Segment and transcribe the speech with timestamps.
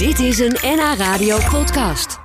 [0.00, 2.18] Dit is een NH Radio podcast.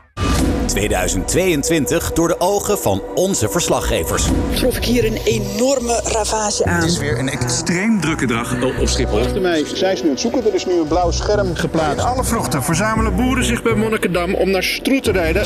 [0.66, 4.28] 2022 door de ogen van onze verslaggevers.
[4.54, 6.76] trof ik hier een enorme ravage aan.
[6.76, 9.20] Het is weer een extreem drukke dag op Schiphol.
[9.20, 10.46] Achter mij zijn ze nu aan het zoeken.
[10.46, 12.06] Er is nu een blauw scherm geplaatst.
[12.06, 15.44] Alle vrochten verzamelen boeren zich bij Monnikendam om naar Stroet te rijden.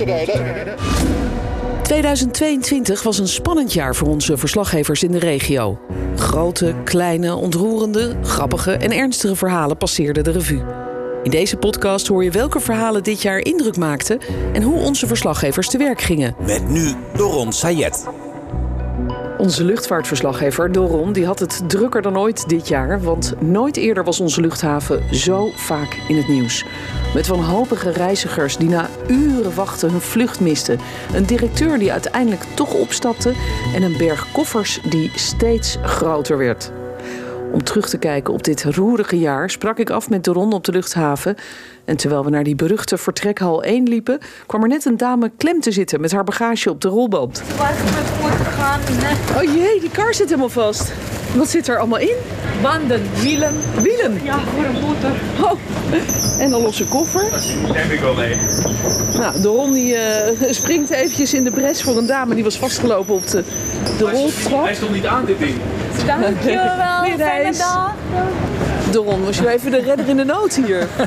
[1.81, 5.79] 2022 was een spannend jaar voor onze verslaggevers in de regio.
[6.15, 10.88] Grote, kleine, ontroerende, grappige en ernstige verhalen passeerden de revue.
[11.23, 14.19] In deze podcast hoor je welke verhalen dit jaar indruk maakten
[14.53, 16.35] en hoe onze verslaggevers te werk gingen.
[16.45, 18.07] Met nu Doron Sayed.
[19.37, 24.19] Onze luchtvaartverslaggever Doron die had het drukker dan ooit dit jaar, want nooit eerder was
[24.19, 26.65] onze luchthaven zo vaak in het nieuws.
[27.13, 30.79] Met wanhopige reizigers die na uren wachten hun vlucht misten,
[31.13, 33.33] een directeur die uiteindelijk toch opstapte
[33.75, 36.71] en een berg koffers die steeds groter werd.
[37.51, 40.71] Om terug te kijken op dit roerige jaar sprak ik af met Doron op de
[40.71, 41.35] luchthaven.
[41.89, 45.61] En terwijl we naar die beruchte vertrekhal 1 liepen, kwam er net een dame klem
[45.61, 46.89] te zitten met haar bagage op de?
[46.89, 46.97] Nee.
[49.37, 50.91] Oh jee, die kar zit helemaal vast.
[51.35, 52.15] Wat zit er allemaal in?
[52.61, 53.53] Banden, wielen.
[53.81, 54.19] Wielen.
[54.23, 55.11] Ja, voor een motor.
[55.41, 55.51] Oh.
[56.39, 57.29] En een losse koffer.
[57.73, 58.35] Neem ik wel mee.
[59.17, 63.13] Nou, Doron die, eh, springt eventjes in de bres voor een dame die was vastgelopen
[63.13, 63.43] op de,
[63.97, 64.69] de roltrap.
[64.73, 65.55] stond niet aan, dit ding.
[66.05, 67.17] Dankjewel.
[67.17, 67.95] Fijne dag.
[68.91, 70.87] Doron, was je even de redder in de nood hier?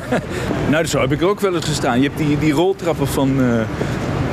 [0.69, 2.01] Nou, zo heb ik er ook wel eens gestaan.
[2.01, 3.61] Je hebt die, die roltrappen van eh,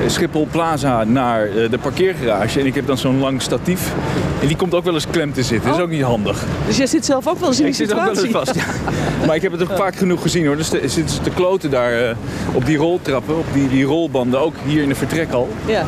[0.07, 2.61] Schiphol Plaza naar eh, de parkeergarage.
[2.61, 3.93] En ik heb dan zo'n lang statief.
[4.41, 5.69] En die komt ook wel eens klem te zitten.
[5.69, 6.43] Dat is ook niet handig.
[6.67, 8.61] Dus jij zit zelf ook wel eens in die Ik zit ook wel eens situatie.
[8.63, 8.73] vast.
[8.85, 8.91] Ja.
[9.27, 10.57] Maar ik heb het ook vaak genoeg gezien hoor.
[10.57, 12.15] Dus zitten ze te kloten daar eh,
[12.53, 14.41] op die roltrappen, op die, die rolbanden.
[14.41, 15.49] Ook hier in de vertrekhal.
[15.67, 15.85] Ja.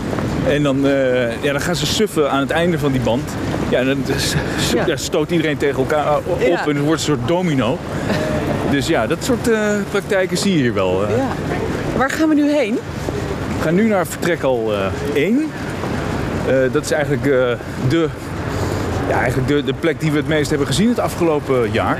[0.48, 3.30] En dan, eh, ja, dan gaan ze suffen aan het einde van die band.
[3.68, 3.98] Ja, en dan
[4.86, 4.96] Ja.
[4.96, 6.46] stoot iedereen tegen elkaar op Ja.
[6.46, 7.78] en het wordt een soort domino.
[8.70, 9.50] Dus ja, dat soort
[9.90, 11.00] praktijken zie je hier wel.
[11.16, 11.26] ja.
[11.96, 12.78] Waar gaan we nu heen?
[13.62, 15.50] We gaan nu naar vertrekhal eh 1.
[16.46, 17.30] Eh, dat is eigenlijk, eh,
[17.88, 18.08] de,
[19.08, 21.98] ja, eigenlijk de, de plek die we het meest hebben gezien het afgelopen jaar.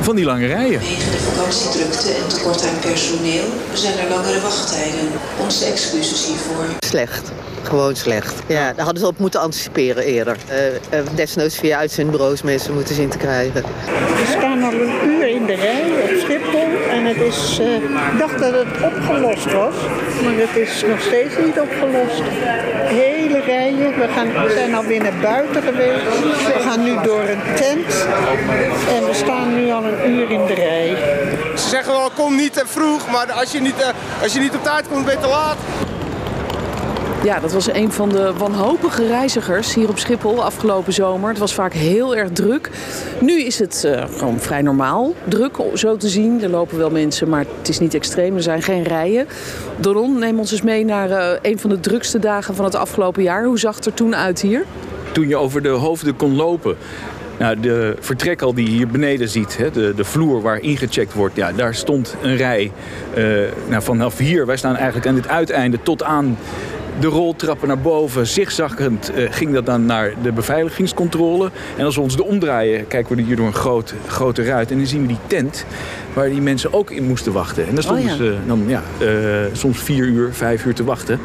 [0.00, 0.80] Van die lange rijen.
[0.80, 5.08] Vanwege de vakantiedrukte en tekort aan personeel zijn er langere wachttijden.
[5.40, 6.64] Onze excuses hiervoor.
[6.78, 7.32] Slecht.
[7.62, 8.42] Gewoon slecht.
[8.46, 10.36] Ja, daar hadden ze op moeten anticiperen eerder.
[10.48, 10.66] Eh,
[10.98, 13.62] eh, desnoods via uitzendbureaus mensen moeten zien te krijgen.
[13.62, 17.66] We staan al een uur in de rij op Schiphol en het is, eh,
[18.18, 19.74] dacht dat het opgelost was,
[20.22, 22.22] maar het is nog steeds niet opgelost.
[22.84, 26.02] Hele rijen, we, gaan, we zijn alweer naar buiten geweest,
[26.46, 28.06] we gaan nu door een tent
[28.96, 30.96] en we staan nu al een uur in de rij.
[31.56, 33.88] Ze zeggen wel, kom niet te vroeg, maar als je niet, eh,
[34.22, 35.56] als je niet op tijd komt, ben je te laat.
[37.24, 41.28] Ja, dat was een van de wanhopige reizigers hier op Schiphol afgelopen zomer.
[41.28, 42.70] Het was vaak heel erg druk.
[43.20, 46.42] Nu is het eh, gewoon vrij normaal druk, zo te zien.
[46.42, 48.36] Er lopen wel mensen, maar het is niet extreem.
[48.36, 49.26] Er zijn geen rijen.
[49.76, 53.22] Doron, neem ons eens mee naar eh, een van de drukste dagen van het afgelopen
[53.22, 53.44] jaar.
[53.44, 54.64] Hoe zag het er toen uit hier?
[55.12, 56.76] Toen je over de hoofden kon lopen.
[57.38, 61.36] Nou, de vertrekhal die je hier beneden ziet, hè, de, de vloer waar ingecheckt wordt,
[61.36, 62.72] ja, daar stond een rij.
[63.14, 63.24] eh,
[63.68, 66.38] nou, vanaf hier, wij staan eigenlijk aan dit uiteinde tot aan
[67.02, 68.26] de roltrappen naar boven.
[68.26, 71.50] Zigzaggend eh, ging dat dan naar de beveiligingscontrole.
[71.76, 74.70] En als we ons de omdraaien, kijken we hier door een groot, grote ruit.
[74.70, 75.64] En dan zien we die tent
[76.12, 77.66] waar die mensen ook in moesten wachten.
[77.66, 78.16] En daar stonden Oh ja.
[78.16, 79.08] ze dan ja, eh,
[79.52, 81.20] soms vier uur, vijf uur te wachten.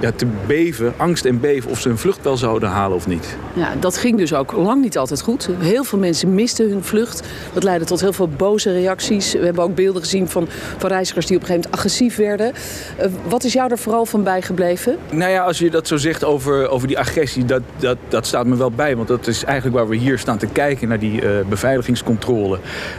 [0.00, 3.36] Ja, te beven, angst en beven of ze hun vlucht wel zouden halen of niet.
[3.52, 5.48] Ja, dat ging dus ook lang niet altijd goed.
[5.58, 7.28] Heel veel mensen misten hun vlucht.
[7.52, 9.32] Dat leidde tot heel veel boze reacties.
[9.32, 10.48] We hebben ook beelden gezien van,
[10.78, 12.52] van reizigers die op een gegeven moment agressief werden.
[12.96, 14.98] Eh, wat is jou er vooral van bijgebleven?
[15.22, 18.46] Nou ja, als je dat zo zegt over, over die agressie, dat, dat, dat staat
[18.46, 18.96] me wel bij.
[18.96, 22.58] Want dat is eigenlijk waar we hier staan te kijken naar die eh, beveiligingscontrole.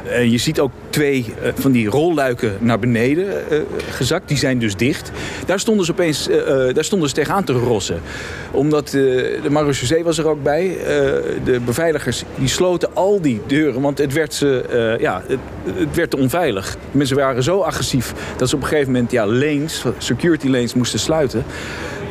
[0.09, 3.27] En je ziet ook twee eh, van die rolluiken naar beneden
[3.89, 4.27] gezakt.
[4.27, 5.11] Die zijn dus dicht.
[5.45, 6.29] Daar stonden ze opeens
[6.73, 8.01] daar stonden ze tegenaan te rossen.
[8.51, 10.77] Omdat de marechaussee was er ook bij.
[11.43, 13.81] De beveiligers die sloten al die deuren.
[13.81, 15.39] Want het werd, ze, ja, het,
[15.77, 16.77] het werd onveilig.
[16.91, 20.99] Mensen waren zo agressief dat ze op een gegeven moment ja, lanes, security lanes moesten
[20.99, 21.45] sluiten.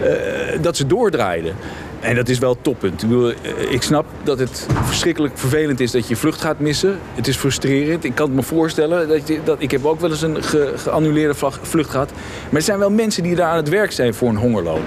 [0.03, 1.55] Eh, dat ze doordraaiden.
[2.01, 3.03] En dat is wel toppunt.
[3.03, 3.11] Ik,
[3.43, 6.99] eh, ik snap dat het verschrikkelijk vervelend is dat je vlucht gaat missen.
[7.15, 8.05] Het is frustrerend.
[8.05, 9.09] Ik kan het me voorstellen.
[9.09, 12.11] Dat je, dat, ik heb ook wel eens een ge- geannuleerde vlucht gehad.
[12.49, 14.81] Maar er zijn wel mensen die daar aan het werk zijn voor een hongerloon.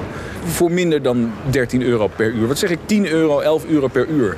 [0.45, 2.47] Voor minder dan 13 euro per uur.
[2.47, 2.79] Wat zeg ik?
[2.85, 4.37] 10 euro, 11 euro per uur.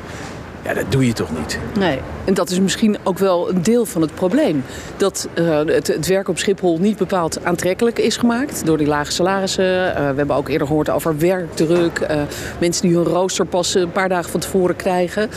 [0.63, 1.59] Ja, dat doe je toch niet?
[1.80, 2.00] Nee.
[2.25, 4.63] En dat is misschien ook wel een deel van het probleem.
[4.98, 9.12] Dat uh, het, het, werk op Schiphol niet bepaald aantrekkelijk is gemaakt door die lage
[9.12, 9.65] salarissen.
[9.65, 12.00] Uh, we hebben ook eerder gehoord over werkdruk.
[12.00, 12.21] Uh,
[12.59, 15.30] mensen die hun rooster pas een paar dagen van tevoren krijgen.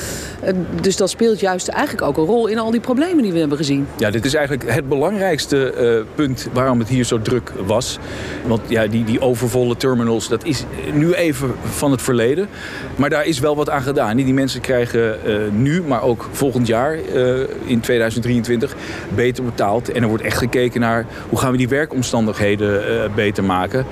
[0.80, 3.56] dus dat speelt juist eigenlijk ook een rol in al die problemen die we hebben
[3.56, 3.86] gezien.
[3.96, 7.98] Ja, dit is eigenlijk het belangrijkste punt waarom het hier zo druk was.
[8.46, 12.48] Want ja, die, die overvolle terminals, dat is nu even van het verleden.
[12.96, 14.16] Maar daar is wel wat aan gedaan.
[14.16, 15.09] Die mensen krijgen
[15.52, 18.76] nu, maar ook volgend jaar uh, in 2023
[19.14, 19.92] beter betaald.
[19.92, 23.86] En er wordt echt gekeken naar hoe gaan we die werkomstandigheden uh, beter maken.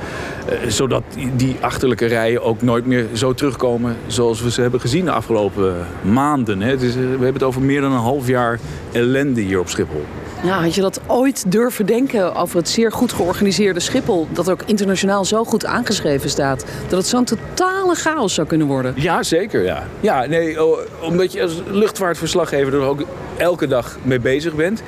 [0.68, 1.02] Zodat
[1.36, 5.74] die achterlijke rijen ook nooit meer zo terugkomen zoals we ze hebben gezien de afgelopen
[6.02, 6.62] maanden.
[6.62, 6.78] Hè.
[6.78, 8.58] We hebben het over meer dan een half jaar
[8.92, 10.04] ellende hier op Schiphol.
[10.42, 14.26] Ja, had je dat ooit durven denken over het zeer goed georganiseerde Schiphol...
[14.30, 16.64] dat ook internationaal zo goed aangeschreven staat...
[16.88, 18.92] dat het zo'n totale chaos zou kunnen worden?
[18.96, 19.62] Ja, zeker.
[19.62, 19.86] Ja.
[20.00, 20.56] Ja, nee,
[21.02, 23.02] omdat je als luchtvaartverslaggever er ook
[23.36, 24.82] elke dag mee bezig bent.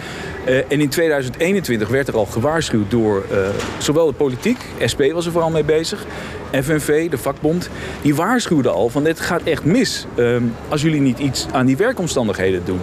[0.48, 3.38] Uh, en in 2021 werd er al gewaarschuwd door uh,
[3.78, 4.58] zowel de politiek...
[4.92, 6.04] SP was er vooral mee bezig...
[6.62, 7.70] FNV, de vakbond,
[8.02, 10.06] die waarschuwde al van dit gaat echt mis...
[10.16, 10.36] Uh,
[10.68, 12.80] als jullie niet iets aan die werkomstandigheden doen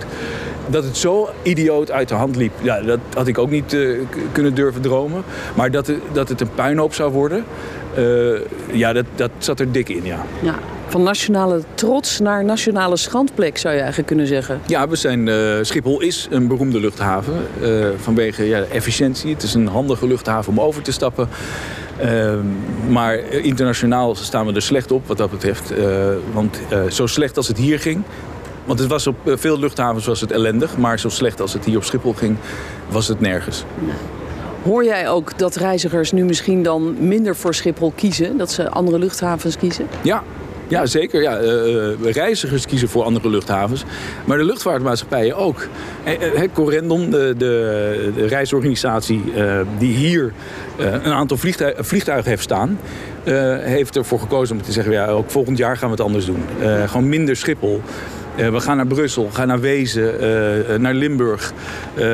[0.67, 3.99] dat het zo idioot uit de hand liep, ja, dat had ik ook niet uh,
[4.31, 5.23] kunnen durven dromen.
[5.55, 7.43] Maar dat, dat het een puinhoop zou worden,
[7.97, 8.39] uh,
[8.71, 10.25] ja, dat, dat zat er dik in, ja.
[10.41, 10.55] ja.
[10.87, 14.61] Van nationale trots naar nationale schandplek, zou je eigenlijk kunnen zeggen.
[14.65, 17.33] Ja, we zijn, uh, Schiphol is een beroemde luchthaven
[17.97, 19.33] vanwege ja, efficiëntie.
[19.33, 21.29] Het is een handige luchthaven om over te stappen.
[22.89, 25.73] maar internationaal staan we er slecht op wat dat betreft.
[26.33, 26.59] want
[26.89, 28.03] zo slecht als het hier ging,
[28.67, 30.77] want het was op veel luchthavens was het ellendig.
[30.77, 32.37] Maar zo slecht als het hier op Schiphol ging,
[32.89, 33.63] was het nergens.
[34.63, 38.37] Hoor jij ook dat reizigers nu misschien dan minder voor Schiphol kiezen?
[38.37, 39.87] Dat ze andere luchthavens kiezen?
[40.01, 40.23] Ja,
[40.67, 41.21] ja, zeker.
[41.21, 43.83] Ja, uh, reizigers kiezen voor andere luchthavens.
[44.25, 45.67] Maar de luchtvaartmaatschappijen ook.
[46.05, 50.33] Uh, Corendon, de, de, de reisorganisatie uh, die hier
[50.77, 52.79] een aantal vliegtuig, vliegtuigen heeft staan...
[53.59, 54.93] heeft ervoor gekozen om te zeggen...
[54.93, 56.43] Ja, ook volgend jaar gaan we het anders doen.
[56.87, 57.81] gewoon minder Schiphol.
[58.37, 61.53] Uh, we gaan naar Brussel, gaan naar Wezen, uh, naar Limburg.
[61.95, 62.05] Uh,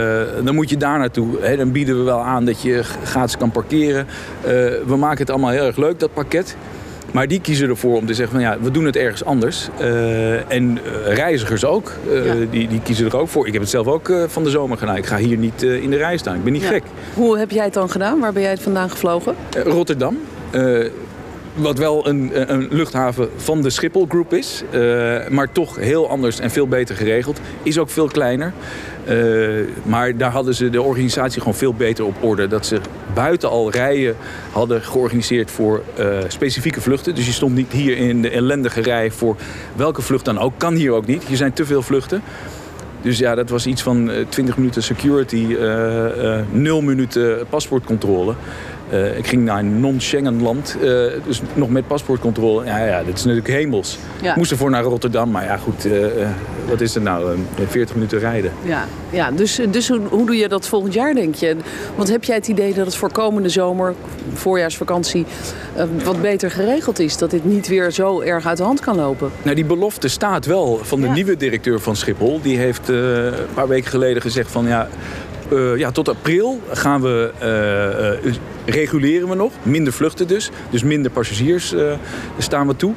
[0.44, 1.38] dan moet je daar naartoe.
[1.42, 1.58] Hè.
[1.58, 4.08] Dan bieden we wel aan dat je gratis kan parkeren.
[4.86, 6.56] we maken het allemaal heel erg leuk, dat pakket.
[7.12, 9.70] Maar die kiezen ervoor om te zeggen van ja, we doen het ergens anders.
[10.48, 12.34] en reizigers ook, ja.
[12.52, 13.48] die, die kiezen er ook voor.
[13.48, 14.96] Ik heb het zelf ook van de zomer gedaan.
[14.96, 16.36] Ik ga hier niet in de rij staan.
[16.36, 16.68] Ik ben niet ja.
[16.68, 16.84] gek.
[17.14, 18.20] Hoe heb jij het dan gedaan?
[18.20, 19.36] Waar ben jij het vandaan gevlogen?
[19.64, 20.18] Rotterdam
[21.56, 24.64] wat wel een, een, luchthaven van de Schiphol Group is.
[24.72, 27.40] Uh, maar toch heel anders en veel beter geregeld.
[27.64, 28.54] Is ook veel kleiner.
[29.10, 32.48] Uh, maar daar hadden ze de organisatie gewoon veel beter op orde.
[32.48, 32.80] Dat ze
[33.14, 34.16] buiten al rijen
[34.52, 35.84] hadden georganiseerd voor
[36.28, 37.16] specifieke vluchten.
[37.16, 39.36] Dus je stond niet hier in de ellendige rij voor
[39.76, 40.54] welke vlucht dan ook.
[40.58, 41.24] Kan hier ook niet.
[41.24, 42.22] Hier zijn te veel vluchten.
[43.02, 45.58] Dus ja, dat was iets van 20 minuten security,
[46.52, 48.36] 0 minuten paspoortcontrole.
[48.94, 50.84] Uh, ik ging naar een non-Schengen land, uh,
[51.26, 52.66] dus nog met paspoortcontrole.
[52.66, 53.98] Ja, ja, dat is natuurlijk hemels.
[54.22, 54.30] Ja.
[54.30, 56.06] Ik moest ervoor naar Rotterdam, maar ja goed, uh,
[56.70, 57.38] wat is er nou?
[57.68, 58.52] 40 minuten rijden.
[58.64, 61.56] Ja, ja dus, dus hoe, hoe, doe je dat volgend jaar, denk je?
[61.96, 63.94] Want heb jij het idee dat het voor komende zomer,
[64.34, 65.26] voorjaarsvakantie,
[66.04, 67.18] wat beter geregeld is?
[67.18, 69.32] Dat dit niet weer zo erg uit de hand kan lopen?
[69.42, 71.14] Nou, die belofte staat wel van de ja.
[71.14, 72.42] nieuwe directeur van Schiphol.
[72.42, 74.88] Die heeft een paar weken geleden gezegd van ja...
[75.54, 77.32] Uh, ja, tot april gaan we,
[78.24, 78.36] uh, uh,
[78.66, 79.52] reguleren we nog.
[79.64, 80.52] Minder vluchten dus.
[80.70, 81.76] Dus minder passagiers
[82.38, 82.94] staan we toe.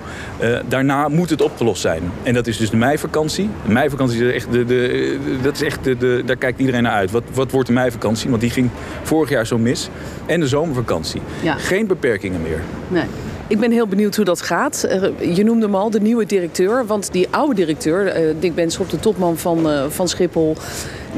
[0.69, 2.03] daarna moet het opgelost zijn.
[2.23, 3.51] En dat is dus de meivakantie.
[3.67, 6.93] De meivakantie is echt, de, de, dat is echt de, de, daar kijkt iedereen naar
[6.93, 7.11] uit.
[7.11, 8.31] Wat, wat wordt de meivakantie?
[8.31, 8.71] Want die ging
[9.03, 9.89] vorig jaar zo mis.
[10.27, 11.21] En de zomervakantie.
[11.43, 11.55] Ja.
[11.55, 12.61] Geen beperkingen meer.
[12.89, 13.05] Nee.
[13.49, 14.87] Ik ben heel benieuwd hoe dat gaat.
[15.35, 16.87] Je noemde hem al, de nieuwe directeur.
[16.87, 20.57] Want die oude directeur, Dick Benschop, de topman van, van Schiphol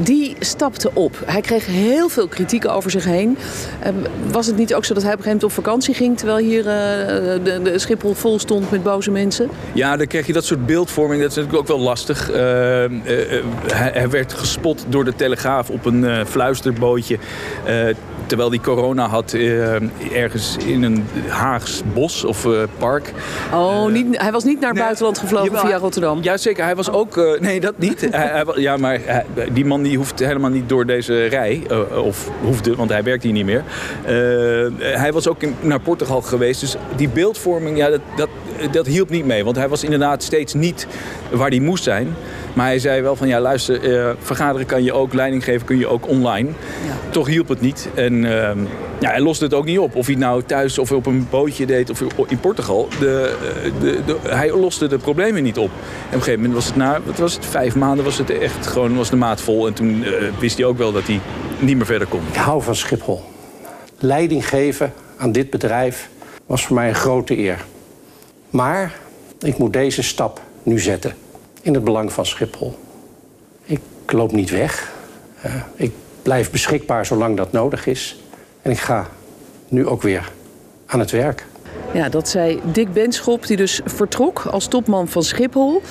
[0.03, 1.23] die stapte op.
[1.25, 3.37] Hij kreeg heel veel kritiek over zich heen.
[3.83, 3.89] Uh,
[4.31, 6.17] was het niet ook zo dat hij op een gegeven moment op vakantie ging...
[6.17, 9.49] terwijl hier de, de, Schiphol vol stond met boze mensen?
[9.73, 11.21] Ja, dan krijg je dat soort beeldvorming.
[11.21, 12.27] Dat is natuurlijk ook wel lastig.
[12.27, 17.17] Hij, hij, werd gespot door de Telegraaf op een fluisterbootje
[18.29, 19.75] terwijl hij corona had uh,
[20.13, 23.13] ergens in een Haags bos of uh, park.
[23.53, 26.19] Oh, niet, hij was niet naar nee, buitenland gevlogen jawel, via Rotterdam?
[26.21, 26.63] Ja, zeker.
[26.63, 27.17] Hij was ook...
[27.17, 28.01] Uh, nee, dat niet.
[28.11, 31.63] hij, hij, ja, maar die man die hoeft helemaal niet door deze rij.
[32.03, 33.63] of hoefde, want hij werkt hier niet meer.
[34.79, 36.59] hij was ook in, naar Portugal geweest.
[36.59, 38.29] Dus die beeldvorming, ja, dat, dat,
[38.71, 39.43] dat hielp niet mee.
[39.43, 40.87] Want hij was inderdaad steeds niet
[41.31, 42.15] waar hij moest zijn.
[42.59, 45.77] Maar hij zei wel van ja, luister, eh, vergaderen kan je ook, leiding geven kun
[45.77, 46.49] je ook online.
[47.09, 47.89] Toch hielp het niet.
[47.95, 48.59] En ehm,
[48.99, 49.95] ja, hij loste het ook niet op.
[49.95, 52.87] Of hij het nou thuis of op een bootje deed of in Portugal.
[52.99, 55.69] De, eh, de, de, hij loste de problemen niet op.
[55.69, 55.71] En
[56.07, 58.67] op een gegeven moment was het na, wat was het, vijf maanden was het echt
[58.67, 59.67] gewoon, was de maat vol.
[59.67, 61.19] En toen eh, wist hij ook wel dat hij
[61.59, 62.21] niet meer verder kon.
[62.31, 63.23] Ik hou van Schiphol.
[63.99, 66.09] Leiding geven aan dit bedrijf
[66.45, 67.65] was voor mij een grote eer.
[68.49, 68.93] Maar
[69.39, 71.13] ik moet deze stap nu zetten
[71.61, 72.77] in het belang van Schiphol.
[73.63, 74.91] Ik loop niet weg.
[75.41, 78.23] Eh, ik blijf beschikbaar zolang dat nodig is.
[78.61, 79.07] En ik ga
[79.67, 80.31] nu ook weer
[80.85, 81.45] aan het werk.
[81.93, 85.81] Ja, dat zei Dick Benschop, die dus vertrok als topman van Schiphol.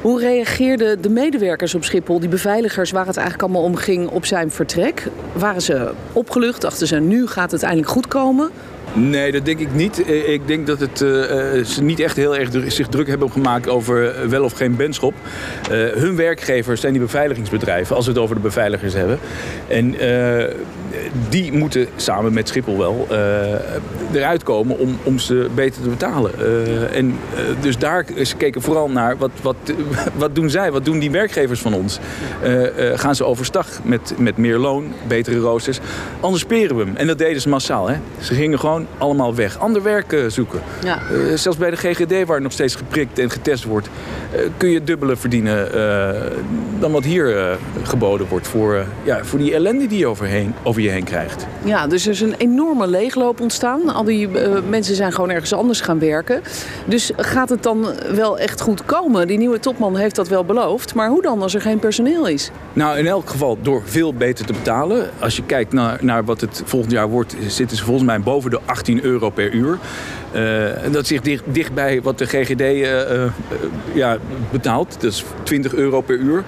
[0.00, 4.26] Hoe reageerden de medewerkers op Schiphol, die beveiligers waar het eigenlijk allemaal om ging, op
[4.26, 5.08] zijn vertrek?
[5.32, 6.60] Waren ze opgelucht?
[6.60, 8.50] Dachten ze, nu gaat het eindelijk goed komen?
[8.94, 10.04] Nee, dat denk ik niet.
[10.04, 13.68] Eh, Ik denk dat het, eh, ze niet echt heel erg zich druk hebben gemaakt
[13.68, 15.14] over wel of geen benschop.
[15.94, 19.18] Hun werkgevers zijn die beveiligingsbedrijven, als we het over de beveiligers hebben.
[19.68, 19.94] En
[21.28, 23.06] die moeten samen met Schiphol wel
[24.12, 26.32] eruit komen om, om ze beter te betalen.
[26.92, 27.18] En,
[27.60, 29.56] dus daar ze keken vooral naar wat, wat,
[30.16, 31.98] wat doen zij, wat doen die werkgevers van ons.
[32.94, 35.78] Gaan ze overstag met, met meer loon, betere roosters.
[36.20, 36.96] Anders peren we hem.
[36.96, 37.88] En dat deden ze massaal.
[37.88, 37.96] Hè?
[38.20, 39.58] Ze gingen gewoon allemaal weg.
[39.58, 40.60] Ander werk eh, zoeken.
[40.84, 40.98] Ja.
[40.98, 43.88] Eh, zelfs bij de GGD, waar nog steeds geprikt en getest wordt,
[44.32, 45.52] eh, kun je dubbele verdienen
[46.78, 50.88] dan wat hier geboden wordt voor, ja, voor die ellende die je overheen, over je
[50.88, 51.46] heen krijgt.
[51.64, 53.88] Ja, dus er is een enorme leegloop ontstaan.
[53.94, 54.28] Al die
[54.68, 56.42] mensen zijn gewoon ergens anders gaan werken.
[56.86, 59.26] Dus gaat het dan wel echt goed komen?
[59.26, 60.94] Die nieuwe topman heeft dat wel beloofd.
[60.94, 62.50] Maar hoe dan als er geen personeel is?
[62.72, 65.10] Nou, in elk geval door veel beter te betalen.
[65.18, 68.50] Als je kijkt naar, naar wat het volgend jaar wordt, zitten ze volgens mij boven
[68.50, 69.78] de 18 euro per uur.
[70.32, 73.30] Eh, en dat zit dicht, dichtbij wat de GGD eh, eh,
[73.92, 74.18] ja,
[74.50, 74.96] betaalt.
[75.00, 76.44] Dat is 20 euro per uur.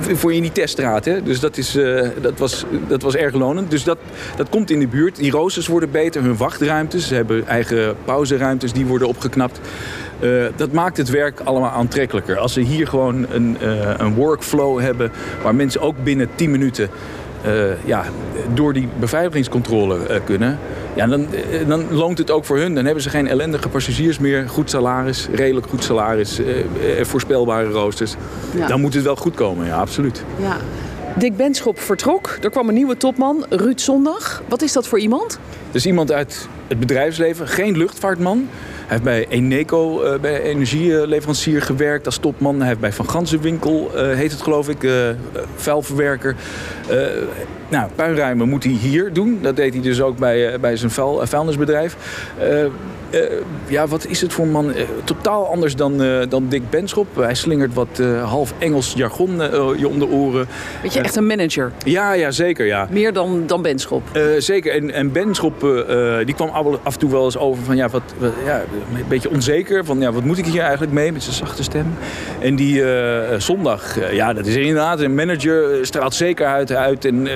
[0.00, 1.04] Voor in die teststraat.
[1.04, 1.22] Hè?
[1.22, 1.78] Dus dat, is,
[2.20, 3.70] dat, was, dat was erg lonend.
[3.70, 3.98] Dus dat,
[4.36, 5.16] dat komt in de buurt.
[5.16, 7.08] Die roosters worden beter, hun wachtruimtes.
[7.08, 9.60] Ze hebben eigen pauzeruimtes, die worden opgeknapt.
[10.56, 12.38] Dat maakt het werk allemaal aantrekkelijker.
[12.38, 13.56] Als ze hier gewoon een,
[13.98, 15.12] een workflow hebben...
[15.42, 16.90] waar mensen ook binnen 10 minuten
[17.84, 18.04] ja,
[18.54, 20.58] door die beveiligingscontrole eh, kunnen...
[20.98, 22.74] Ja, dan, eh, dan loont het ook voor hun.
[22.74, 24.48] Dan hebben ze geen ellendige passagiers meer.
[24.48, 28.14] Goed salaris, redelijk goed salaris, eh, eh, voorspelbare roosters.
[28.56, 28.66] Ja.
[28.66, 30.24] Dan moet het wel goed komen, ja, absoluut.
[30.40, 30.56] Ja.
[31.16, 32.38] Dick Benschop vertrok.
[32.42, 34.42] Er kwam een nieuwe topman, Ruud Zondag.
[34.48, 35.38] Wat is dat voor iemand?
[35.70, 38.48] Dus iemand uit het bedrijfsleven, geen luchtvaartman.
[38.48, 42.58] Hij heeft bij Eneco, eh, bij energieleverancier gewerkt als topman.
[42.58, 44.92] Hij heeft bij Van Gansenwinkel, eh, heet het geloof ik, eh,
[45.56, 46.34] vuilverwerker.
[47.68, 49.38] Nou, puinruimen moet hij hier doen.
[49.42, 51.96] Dat deed hij dus ook bij, bij zijn vuil, vuilnisbedrijf.
[53.66, 54.72] Ja, wat is het voor een man?
[55.04, 57.16] Totaal anders dan, dan Dick Benschop.
[57.16, 59.36] Hij slingert wat half Engels jargon
[59.78, 60.46] je om de oren.
[60.82, 61.72] Weet je, echt een manager.
[61.84, 62.88] Ja, ja, zeker, ja.
[62.90, 64.02] Meer dan, dan Benschop.
[64.38, 64.72] Zeker.
[64.72, 66.48] En, en Ben Schop, eh, die kwam
[66.82, 68.02] af en toe wel eens over van ja, wat,
[68.44, 68.60] ja,
[68.94, 69.84] een beetje onzeker.
[69.84, 71.86] Van ja, wat moet ik hier eigenlijk mee met zijn zachte stem.
[72.40, 77.04] En die eh, zondag, eh, ja, dat is inderdaad een manager, eh, straalt zekerheid uit.
[77.04, 77.28] En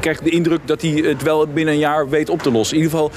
[0.00, 2.76] krijgt de indruk dat hij het wel binnen een jaar weet op te lossen.
[2.76, 3.12] In ieder geval,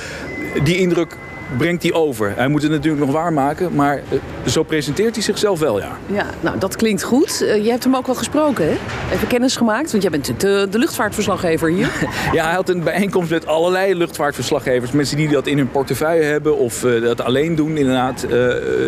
[0.64, 1.18] die indruk
[1.58, 2.34] brengt hij over.
[2.36, 5.98] Hij moet het natuurlijk nog waarmaken, maar eh, zo presenteert hij zichzelf wel, ja.
[6.06, 7.42] Ja, nou dat klinkt goed.
[7.42, 8.78] Eh, je hebt hem ook wel gesproken, hè?
[9.14, 11.92] Even kennis gemaakt, want jij bent de, de luchtvaartverslaggever hier.
[12.32, 14.92] Ja, hij had een bijeenkomst met allerlei luchtvaartverslaggevers.
[14.92, 18.26] Mensen die dat in hun portefeuille hebben of eh, dat alleen doen, inderdaad,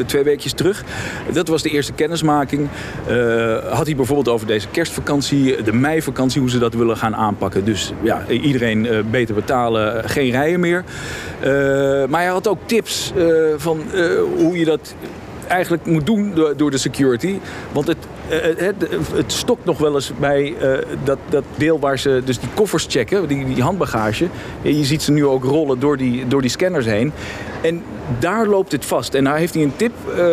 [0.05, 0.83] twee weekjes terug.
[1.31, 2.67] Dat was de eerste kennismaking.
[3.69, 7.65] Had hij bijvoorbeeld over deze kerstvakantie, de meivakantie, hoe ze dat willen gaan aanpakken.
[7.65, 10.83] Dus ja, iedereen beter betalen, geen rijen meer.
[12.09, 13.25] Maar hij had ook tips eh,
[13.58, 14.01] van eh,
[14.38, 14.96] hoe je dat
[15.50, 17.39] eigenlijk moet doen door, door de security.
[17.72, 17.98] Want het,
[18.29, 18.75] eh, het,
[19.13, 22.86] het stokt nog wel eens bij eh, dat, dat deel waar ze dus die koffers
[22.89, 24.27] checken, die, die handbagage.
[24.62, 27.12] Ja, Je ziet ze nu ook rollen door die, door die scanners heen.
[27.62, 27.84] En
[28.20, 29.13] daar loopt het vast.
[29.13, 30.25] En daar heeft hij een tip eh,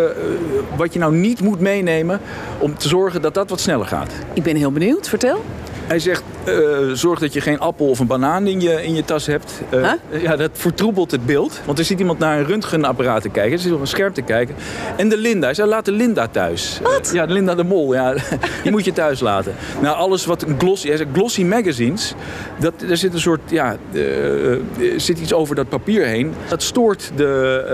[0.77, 2.21] wat je nou niet moet meenemen
[2.59, 4.13] om te zorgen dat dat wat sneller gaat.
[4.33, 5.45] Ik ben heel benieuwd, vertel.
[5.87, 6.57] Hij zegt, eh,
[6.93, 9.61] zorg dat je geen appel of een banaan in je, in je tas hebt.
[9.71, 9.91] Eh,
[10.23, 11.61] Ja, dat vertroebelt het beeld.
[11.65, 13.53] Want er zit iemand naar een röntgenapparaat te kijken.
[13.53, 14.55] Er zit op een scherm te kijken.
[14.97, 15.45] En de Linda.
[15.47, 16.79] Hij zei, laat de Linda thuis.
[16.83, 17.11] Wat?
[17.13, 17.95] ja, de Linda de Mol.
[17.95, 18.15] Ja,
[18.63, 19.55] die moet je thuis laten.
[19.81, 20.89] Nou, alles wat een glossy...
[20.89, 22.15] Hij zegt, glossy magazines.
[22.59, 23.41] Dat, er zit een soort...
[23.51, 24.61] Ja, eh, er
[25.01, 26.35] zit iets over dat papier heen.
[26.49, 27.25] Dat stoort de,
[27.67, 27.73] eh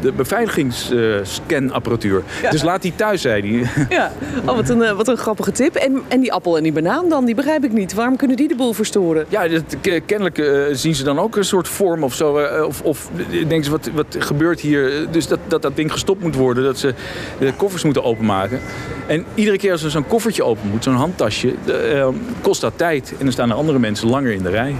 [0.00, 2.22] de beveiligingsscanapparatuur.
[2.50, 3.70] Dus laat die thuis, zei hij.
[3.88, 4.12] Ja,
[4.46, 5.74] oh, wat, een, eh, wat een grappige tip.
[5.74, 7.87] En, en die appel en die banaan dan, die begrijp ik niet.
[7.88, 7.96] Niet?
[7.96, 9.24] Waarom kunnen die de boel verstoren?
[9.28, 12.36] Ja, dat, k- kennelijk eh, zien ze dan ook een soort vorm of zo.
[12.38, 15.06] eh, of, of denken ze, wat, wat gebeurt hier?
[15.10, 16.64] Dus dat, dat dat ding gestopt moet worden.
[16.64, 16.94] Dat ze
[17.38, 18.60] de koffers moeten openmaken.
[19.06, 21.54] En iedere keer als er zo'n koffertje open moet, zo'n handtasje,
[21.92, 22.08] eh,
[22.40, 23.10] kost dat tijd.
[23.18, 24.74] En dan staan er andere mensen langer in de rij.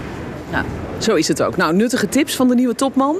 [0.51, 0.65] Nou,
[0.97, 1.57] zo is het ook.
[1.57, 3.17] Nou, nuttige tips van de nieuwe topman.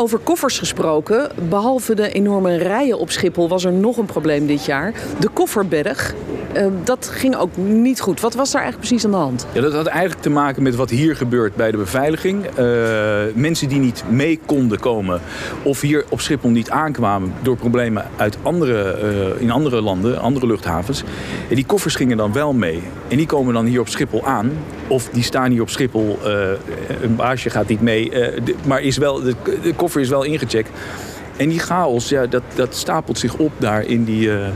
[0.00, 4.64] Over koffers gesproken, behalve de enorme rijen op Schiphol was er nog een probleem dit
[4.64, 4.92] jaar.
[5.18, 6.14] De kofferberg.
[6.52, 8.20] Eh, dat ging ook niet goed.
[8.20, 9.46] Wat was daar eigenlijk precies aan de hand?
[9.52, 12.44] Ja, dat had eigenlijk te maken met wat hier gebeurt bij de beveiliging.
[12.46, 12.64] Eh,
[13.34, 15.20] mensen die niet mee konden komen
[15.62, 20.46] of hier op Schiphol niet aankwamen door problemen uit andere, eh, in andere landen, andere
[20.46, 21.02] luchthavens.
[21.48, 22.82] En die koffers gingen dan wel mee.
[23.08, 24.50] En die komen dan hier op Schiphol aan.
[24.88, 26.18] Of die staan hier op Schiphol,
[27.02, 28.12] een baasje gaat niet mee,
[28.66, 30.70] maar is wel, de, de is wel ingecheckt.
[31.38, 34.48] En die chaos, ja, dat, dat stapelt zich op daar in die, eh,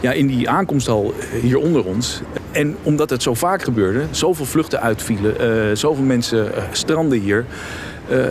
[0.00, 2.20] ja, in die aankomsthal hier onder ons.
[2.50, 7.44] En omdat het zo vaak gebeurde, zoveel vluchten uitvielen, eh, zoveel mensen eh, stranden hier,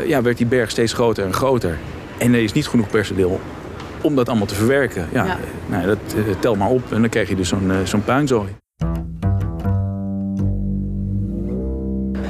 [0.05, 1.77] ja, werd die berg steeds groter en groter.
[2.17, 3.39] En er is niet genoeg personeel
[4.01, 5.07] om dat allemaal te verwerken.
[5.13, 5.37] Ja, Ja.
[5.65, 5.97] Nou, dat
[6.39, 8.66] tel maar op en dan krijg je dus zo'n zo'n puinzooi.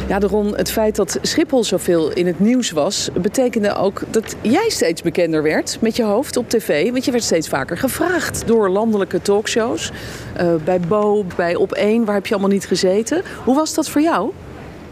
[0.08, 4.70] Ja, Ron, het feit dat Schiphol zoveel in het nieuws was, betekende ook dat jij
[4.70, 6.92] steeds bekender werd met je hoofd op tv.
[6.92, 9.92] Want je werd steeds vaker gevraagd door landelijke talkshows.
[10.34, 13.22] Eh, bij Bo, bij Op1, waar heb je allemaal niet gezeten?
[13.44, 14.32] Hoe was dat voor jou?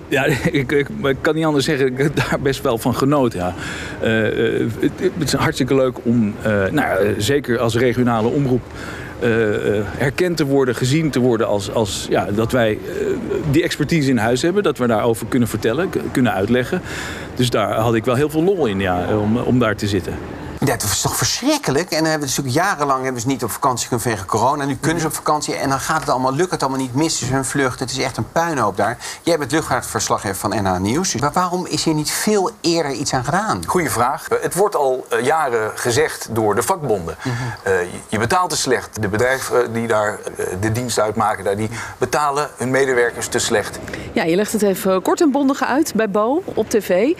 [0.07, 0.87] Ja, ik, ik,
[1.21, 1.87] kan niet anders zeggen.
[1.87, 3.39] Ik heb daar best wel van genoten.
[3.39, 3.53] Ja.
[4.01, 6.33] Eh, eh, het, het is hartstikke leuk om,
[6.71, 8.63] nou, zeker als regionale omroep,
[9.97, 13.05] herkend te worden, gezien te worden als, als ja, dat wij eh,
[13.51, 16.81] die expertise in huis hebben, dat we daarover kunnen vertellen, kunnen uitleggen.
[17.35, 20.13] Dus daar had ik wel heel veel lol in ja, om, om daar te zitten.
[20.65, 21.89] Ja, het was toch verschrikkelijk.
[21.91, 24.65] En dan hebben we natuurlijk jarenlang hebben ze niet op vakantie kunnen vanwege corona.
[24.65, 27.27] Nu kunnen ze op vakantie en dan gaat het allemaal, lukt het allemaal niet, missen
[27.27, 27.79] ze hun vlucht.
[27.79, 28.97] Het is echt een puinhoop daar.
[29.21, 31.11] Jij bent luchtvaartverslaggever van NH Nieuws.
[31.11, 33.61] Dus maar waarom is hier niet veel eerder iets aan gedaan?
[33.67, 34.27] Goeie vraag.
[34.27, 37.15] Eh, Het wordt al eh, jaren gezegd door de vakbonden.
[37.63, 39.01] Eh, je- je betaalt te slecht.
[39.01, 40.19] De bedrijven die daar
[40.59, 43.79] de dienst uitmaken, daar, die betalen hun medewerkers te slecht.
[44.13, 47.13] Ja, je legt het even kort en bondig uit bij Bo op tv.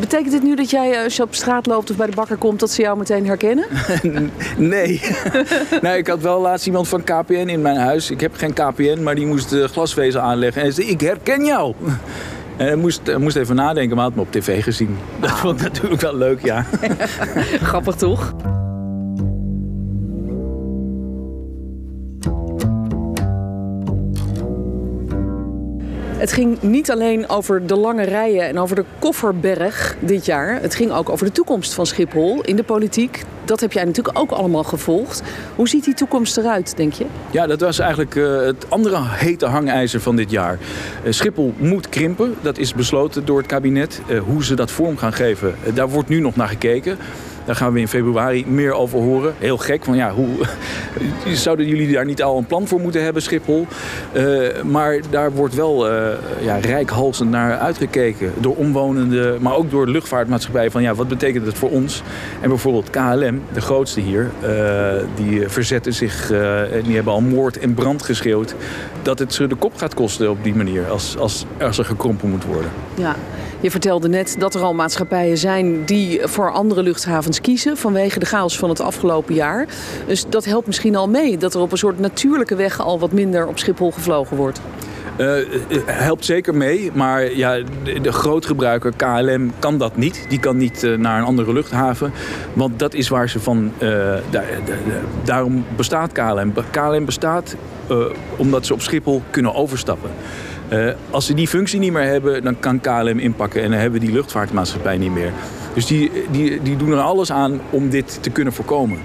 [0.00, 2.60] Betekent dit nu dat jij, als je op straat loopt of bij de bakker komt,
[2.60, 3.66] dat ze jou meteen herkennen?
[4.56, 5.00] Nee.
[5.82, 8.10] nou, ik had wel laatst iemand van KPN in mijn huis.
[8.10, 10.60] Ik heb geen KPN, maar die moest glasvezel aanleggen.
[10.60, 11.74] En hij zei, ik herken jou.
[12.56, 14.98] En hij moest, hij moest even nadenken, maar had me op tv gezien.
[15.20, 16.64] Dat vond ik natuurlijk wel leuk, ja.
[17.62, 18.34] Grappig toch?
[26.20, 30.60] Het ging niet alleen over de lange rijen en over de kofferberg dit jaar.
[30.60, 33.22] Het ging ook over de toekomst van Schiphol in de politiek.
[33.44, 35.22] Dat heb jij natuurlijk ook allemaal gevolgd.
[35.54, 37.06] Hoe ziet die toekomst eruit, denk je?
[37.30, 40.58] Ja, dat was eigenlijk eh, het andere hete hangijzer van dit jaar.
[41.04, 42.34] Eh, Schiphol moet krimpen.
[42.40, 44.00] Dat is besloten door het kabinet.
[44.08, 46.98] Eh, hoe ze dat vorm gaan geven, daar wordt nu nog naar gekeken.
[47.50, 49.34] Daar gaan we in februari meer over horen.
[49.38, 50.28] Heel gek, van ja, hoe
[51.46, 53.66] zouden jullie daar niet al een plan voor moeten hebben, Schiphol?
[54.12, 58.32] Eh, maar daar wordt wel eh ja, rijkhalsend naar uitgekeken.
[58.38, 60.70] Door omwonenden, maar ook door de luchtvaartmaatschappij.
[60.70, 62.02] Van ja, wat betekent het voor ons?
[62.40, 64.50] En bijvoorbeeld KLM, de grootste hier, eh,
[65.14, 68.54] die verzetten zich en die hebben al moord en brand geschreeuwd.
[69.02, 72.30] Dat het ze de kop gaat kosten op die manier, als, als, als er gekrompen
[72.30, 72.70] moet worden.
[72.94, 73.16] Ja,
[73.60, 78.26] je vertelde net dat er al maatschappijen zijn die voor andere luchthavens kiezen vanwege de
[78.26, 79.66] chaos van het afgelopen jaar.
[80.06, 83.12] Dus dat helpt misschien al mee dat er op een soort natuurlijke weg al wat
[83.12, 84.60] minder op Schiphol gevlogen wordt.
[85.16, 85.34] Eh,
[85.86, 87.58] helpt zeker mee, maar ja,
[88.02, 90.24] de, grootgebruiker KLM kan dat niet.
[90.28, 92.12] Die kan niet eh, naar een andere luchthaven,
[92.52, 93.72] want dat is waar ze van...
[93.78, 96.52] daar- daar- daar- daarom bestaat KLM.
[96.70, 97.56] KLM bestaat
[98.36, 100.10] omdat ze op Schiphol kunnen overstappen.
[101.10, 104.06] Als ze die functie niet meer hebben, dan kan KLM inpakken en dan hebben we
[104.06, 105.32] die luchtvaartmaatschappij niet meer.
[105.74, 108.98] Dus die, die, die doen er alles aan om dit te kunnen voorkomen.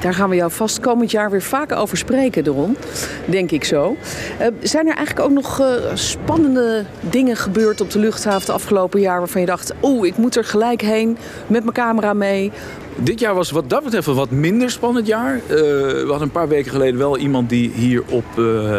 [0.00, 2.76] Daar gaan we jou vast komend jaar weer vaak over spreken, Doron.
[3.24, 3.96] Denk ik zo.
[4.38, 9.00] Eh, zijn er eigenlijk ook nog eh, spannende dingen gebeurd op de luchthaven het afgelopen
[9.00, 9.18] jaar...
[9.18, 12.52] waarvan je dacht, oeh, ik moet er gelijk heen met mijn camera mee...
[12.98, 15.34] Dit jaar was wat dat betreft een wat minder spannend jaar.
[15.34, 18.24] Eh, we hadden een paar weken geleden wel iemand die hier op,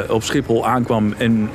[0.09, 1.49] op Schiphol aankwam en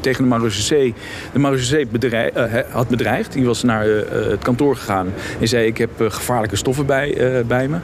[0.00, 0.94] tegen de Marechaussee,
[1.32, 2.32] de Marechaussee bedreig,
[2.70, 3.32] had bedreigd.
[3.32, 7.78] Die was naar het kantoor gegaan en zei ik heb gevaarlijke stoffen bij, bij me.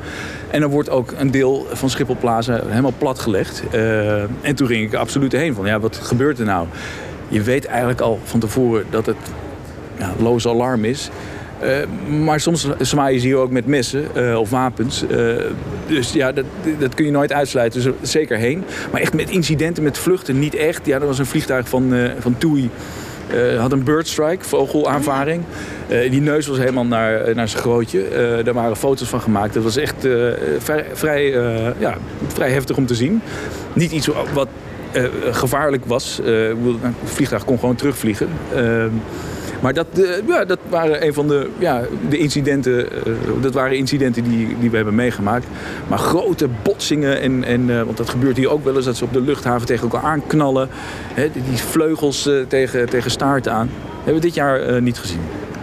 [0.50, 3.62] En dan wordt ook een deel van Schiphol Plaza helemaal platgelegd.
[3.70, 6.66] Eh, en toen ging ik absoluut heen van ja, wat gebeurt er nou?
[7.28, 9.16] Je weet eigenlijk al van tevoren dat het
[9.98, 11.10] ja, loos alarm is.
[11.60, 11.70] Eh,
[12.24, 15.04] maar soms zwaaien ze hier ook met messen eh, of wapens.
[15.86, 16.44] Dus ja, dat,
[16.78, 17.82] dat kun je nooit uitsluiten.
[17.82, 18.64] Dus er zeker heen.
[18.92, 20.86] Maar echt met incidenten, met vluchten, niet echt.
[20.86, 22.70] Ja, er was een vliegtuig van, van TUI.
[23.58, 25.42] had een birdstrike, vogelaanvaring.
[25.88, 28.02] Eh, die neus was helemaal naar, eh, naar zijn grootje.
[28.04, 29.54] Eh, daar waren foto's van gemaakt.
[29.54, 30.08] Dat was echt
[30.92, 31.30] vrij,
[31.78, 31.96] ja,
[32.26, 33.22] vrij heftig om te zien.
[33.72, 34.48] Niet iets wat
[35.30, 36.20] gevaarlijk was.
[36.24, 38.28] Het vliegtuig kon gewoon terugvliegen.
[38.54, 38.84] Eh,
[39.60, 39.86] maar dat,
[40.26, 42.88] ja, dat waren een van de, ja, de incidenten.
[43.40, 45.46] dat waren incidenten die, die we hebben meegemaakt.
[45.88, 47.20] Maar grote botsingen.
[47.20, 48.84] En, en, want dat gebeurt hier ook wel eens.
[48.84, 50.68] Dat ze op de luchthaven tegen elkaar aanknallen.
[51.14, 53.70] Hè, die vleugels tegen, tegen staart aan.
[53.96, 55.20] Hebben we dit jaar niet gezien.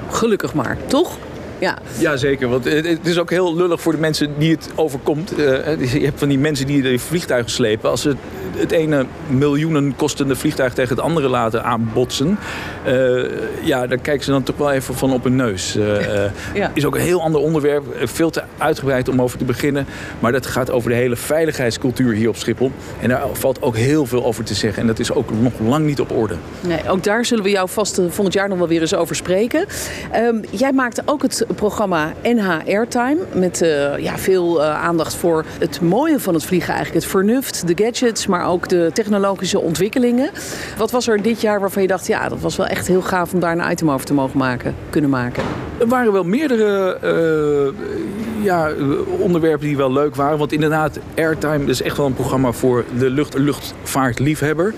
[0.10, 1.18] Gelukkig maar, toch?
[1.64, 1.78] Ja.
[1.98, 2.50] Ja, zeker.
[2.50, 5.36] Want het, is ook heel lullig voor de mensen die het overkomt.
[5.36, 7.90] Eh, je hebt van die mensen die de vliegtuigen slepen.
[7.90, 8.16] Als ze
[8.58, 12.38] het ene miljoenen kostende vliegtuig tegen het andere laten aanbotsen...
[12.86, 13.24] eh,
[13.64, 15.76] ja, daar kijken ze dan toch wel even van op hun neus.
[15.76, 16.72] Eh, eh, Ja.
[16.74, 17.94] Is ook een heel ander onderwerp.
[17.94, 19.86] eh, Veel te uitgebreid om over te beginnen.
[20.20, 22.72] Maar dat gaat over de hele veiligheidscultuur hier op Schiphol.
[23.02, 24.82] En daar valt ook heel veel over te zeggen.
[24.82, 26.36] En dat is ook nog lang niet op orde.
[26.62, 29.16] Nee, ook daar zullen we jou vast eh, volgend jaar nog wel weer eens over
[29.16, 29.66] spreken.
[30.12, 33.18] Ehm, jij maakte ook het programma NH Airtime.
[33.34, 37.04] Met eh, ja, veel eh, aandacht voor het mooie van het vliegen eigenlijk.
[37.04, 40.30] Het vernuft, de gadgets, maar ook de technologische ontwikkelingen.
[40.78, 42.08] Wat was er dit jaar waarvan je dacht...
[42.08, 44.76] ja, dat was wel echt heel gaaf om daar een item over te mogen maken,
[44.90, 45.44] kunnen maken?
[45.78, 48.72] Er waren wel meerdere eh, ja,
[49.20, 50.38] onderwerpen die wel leuk waren.
[50.38, 54.74] Want inderdaad, Airtime is echt wel een programma voor de lucht, luchtvaartliefhebber.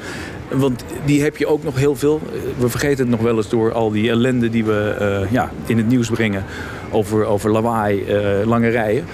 [0.51, 2.21] Want die heb je ook nog heel veel.
[2.57, 5.77] We vergeten het nog wel eens door al die ellende die we eh, ja, in
[5.77, 6.43] het nieuws brengen.
[6.91, 9.05] Over, over lawaai, eh, lange rijen.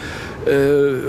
[0.45, 0.56] Eh,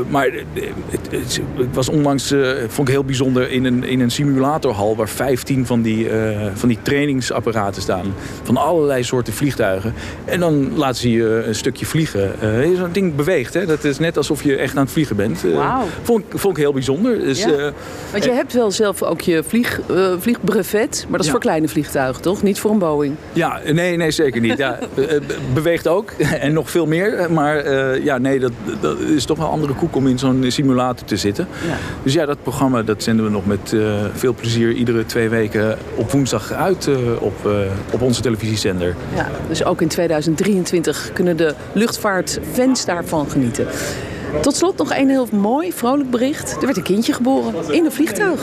[0.08, 0.64] maar het,
[1.10, 5.08] het, het was onlangs, eh, vond ik heel bijzonder, in een, in een simulatorhal waar
[5.08, 8.14] 15 van die, eh, van die trainingsapparaten staan.
[8.42, 9.94] Van allerlei soorten vliegtuigen.
[10.24, 12.32] En dan laten ze je een stukje vliegen.
[12.76, 13.66] Zo'n ding beweegt, hè?
[13.66, 15.42] dat is net alsof je echt aan het vliegen bent.
[15.54, 15.84] Wauw.
[16.02, 17.18] vond, ik- vond ik heel bijzonder.
[17.18, 17.72] Dus, Ja.
[18.12, 19.80] Want je hebt wel zelf ook je vlieg,
[20.18, 21.32] vliegbrevet, maar dat is Ja.
[21.32, 22.42] voor kleine vliegtuigen, toch?
[22.42, 23.14] Niet voor een Boeing.
[23.32, 24.58] Ja, nee, nee, zeker niet.
[24.58, 25.20] Ja, be-
[25.54, 27.26] beweegt ook en nog veel meer.
[27.32, 27.70] Maar
[28.02, 31.16] ja, nee, dat, dat is toch wel een andere koek om in zo'n simulator te
[31.16, 31.48] zitten.
[31.66, 31.76] Ja.
[32.02, 33.80] Dus ja, dat programma dat zenden we nog met eh,
[34.14, 37.52] veel plezier iedere twee weken op woensdag uit eh, op, eh,
[37.92, 38.96] op onze televisiezender.
[39.14, 43.66] Ja, dus ook in 2023 kunnen de luchtvaartfans daarvan genieten.
[44.40, 46.52] Tot slot nog een heel mooi, vrolijk bericht.
[46.52, 48.40] Er werd een kindje geboren in een vliegtuig.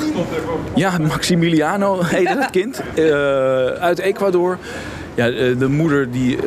[0.76, 2.82] Ja, Maximiliano heette het kind.
[3.80, 4.58] uit Ecuador.
[5.16, 6.38] Ja, de moeder die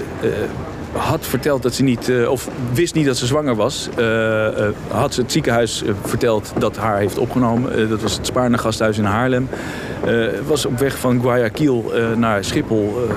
[0.93, 3.89] had verteld dat ze niet, eh, of wist niet dat ze zwanger was.
[3.97, 7.89] Eh, eh, had ze het ziekenhuis verteld dat haar heeft opgenomen.
[7.89, 9.49] Dat was het Spaarne gasthuis in Haarlem.
[10.47, 13.09] Was op weg van Guayaquil naar Schiphol.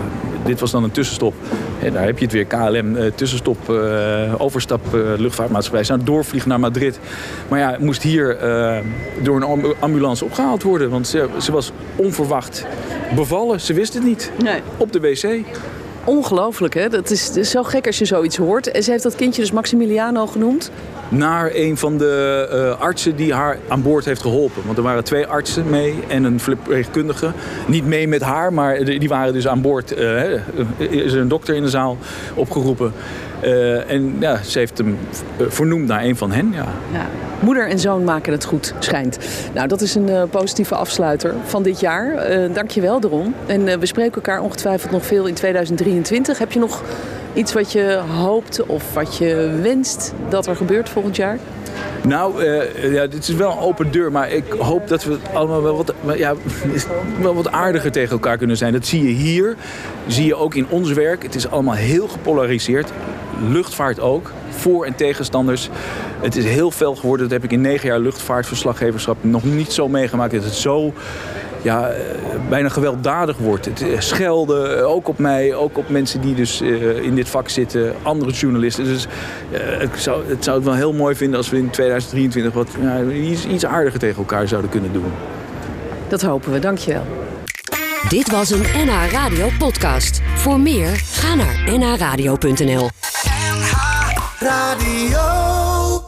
[0.45, 1.33] Dit was dan een tussenstop.
[1.81, 3.69] En daar heb je het weer, KLM, tussenstop,
[4.37, 4.81] overstap,
[5.17, 5.83] luchtvaartmaatschappij.
[5.83, 6.99] Ze aan doorvliegen naar Madrid.
[7.47, 8.37] Maar ja, moest hier
[9.21, 10.89] door een ambu- ambulance opgehaald worden.
[10.89, 12.65] Want ze, ze was onverwacht
[13.15, 13.61] bevallen.
[13.61, 14.31] Ze wist het niet.
[14.43, 14.61] Nee.
[14.77, 15.45] Op de wc.
[16.05, 16.89] Ongelooflijk, hè?
[16.89, 18.71] Dat is, het is zo gek als je zoiets hoort.
[18.71, 20.71] En ze heeft dat kindje dus Maximiliano genoemd.
[21.09, 24.61] Naar een van de eh, artsen die haar aan boord heeft geholpen.
[24.65, 27.31] Want er waren twee artsen mee en een verpleegkundige.
[27.67, 29.93] Niet mee met haar, maar die waren dus aan boord.
[29.93, 30.33] eh, hè.
[30.79, 31.97] Er is een dokter in de zaal
[32.33, 32.93] opgeroepen.
[33.39, 34.97] Eh, en ja, ze heeft hem
[35.37, 36.51] eh, vernoemd naar een van hen.
[36.53, 36.65] Ja.
[36.93, 37.05] Ja.
[37.39, 39.17] Moeder en zoon maken het goed, schijnt.
[39.53, 42.13] Nou, dat is een eh, positieve afsluiter van dit jaar.
[42.15, 43.33] Eh Dank je wel, Deron.
[43.45, 46.37] En eh, we spreken elkaar ongetwijfeld nog veel in 2023.
[46.37, 46.83] Heb je nog
[47.35, 51.39] iets wat je hoopt of wat je wenst dat er gebeurt volgend jaar?
[52.03, 55.63] Nou, eh, ja, dit is wel een open deur, maar ik hoop dat we allemaal
[55.63, 56.33] wel wat, ja,
[57.21, 58.73] wel wat aardiger tegen elkaar kunnen zijn.
[58.73, 59.55] Dat zie je hier,
[60.07, 61.23] zie je ook in ons werk.
[61.23, 62.91] Het is allemaal heel gepolariseerd.
[63.49, 65.69] Luchtvaart ook, voor- en tegenstanders.
[66.21, 67.29] Het is heel fel geworden.
[67.29, 70.31] Dat heb ik in negen jaar luchtvaartverslaggeverschap nog niet zo meegemaakt.
[70.33, 70.93] Dat het zo
[71.65, 71.99] ja, eh,
[72.49, 73.65] bijna gewelddadig wordt.
[73.65, 77.29] Het eh, schelden, eh, ook op mij, ook op mensen die dus eh, in dit
[77.29, 78.83] vak zitten, andere journalisten.
[78.83, 79.07] Dus
[79.51, 82.67] eh, ik zou, het zou het wel heel mooi vinden als we in 2023 wat
[82.81, 85.11] ja, iets, iets aardiger tegen elkaar zouden kunnen doen.
[86.07, 87.05] Dat hopen we, dankjewel.
[88.09, 90.21] Dit was een NH Radio podcast.
[90.35, 92.89] Voor meer, ga naar nhradio.nl.
[94.39, 95.54] Radio.